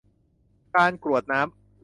[0.75, 1.53] การกรวดน้ำ